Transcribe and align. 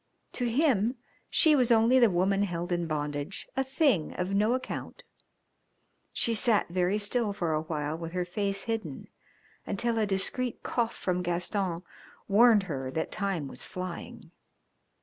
To 0.31 0.49
him 0.49 0.95
she 1.29 1.55
was 1.55 1.71
only 1.71 1.99
the 1.99 2.09
woman 2.09 2.41
held 2.41 2.71
in 2.71 2.87
bondage, 2.87 3.47
a 3.55 3.63
thing 3.63 4.15
of 4.15 4.33
no 4.33 4.53
account. 4.55 5.03
She 6.11 6.33
sat 6.33 6.69
very 6.69 6.97
still 6.97 7.33
for 7.33 7.53
a 7.53 7.61
while 7.61 7.99
with 7.99 8.13
her 8.13 8.25
face 8.25 8.63
hidden, 8.63 9.09
until 9.63 9.99
a 9.99 10.07
discreet 10.07 10.63
cough 10.63 10.95
from 10.95 11.21
Gaston 11.21 11.83
warned 12.27 12.63
her 12.63 12.89
that 12.89 13.11
time 13.11 13.47
was 13.47 13.63
flying. 13.63 14.31